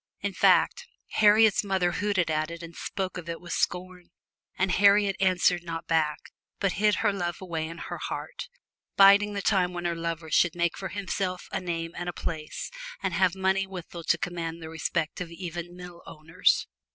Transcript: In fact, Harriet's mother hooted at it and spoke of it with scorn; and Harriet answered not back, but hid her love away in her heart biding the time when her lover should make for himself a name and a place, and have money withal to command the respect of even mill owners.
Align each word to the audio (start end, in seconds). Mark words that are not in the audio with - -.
In 0.21 0.33
fact, 0.33 0.87
Harriet's 1.11 1.63
mother 1.63 1.91
hooted 1.91 2.31
at 2.31 2.49
it 2.49 2.63
and 2.63 2.75
spoke 2.75 3.19
of 3.19 3.29
it 3.29 3.39
with 3.39 3.53
scorn; 3.53 4.09
and 4.57 4.71
Harriet 4.71 5.15
answered 5.19 5.61
not 5.61 5.85
back, 5.85 6.17
but 6.59 6.71
hid 6.71 6.95
her 7.05 7.13
love 7.13 7.39
away 7.39 7.67
in 7.67 7.77
her 7.77 7.99
heart 7.99 8.49
biding 8.97 9.33
the 9.33 9.43
time 9.43 9.73
when 9.73 9.85
her 9.85 9.93
lover 9.95 10.31
should 10.31 10.55
make 10.55 10.75
for 10.75 10.87
himself 10.89 11.47
a 11.51 11.61
name 11.61 11.91
and 11.95 12.09
a 12.09 12.13
place, 12.13 12.71
and 13.03 13.13
have 13.13 13.35
money 13.35 13.67
withal 13.67 14.03
to 14.05 14.17
command 14.17 14.59
the 14.59 14.69
respect 14.69 15.21
of 15.21 15.29
even 15.31 15.77
mill 15.77 16.01
owners. 16.07 16.65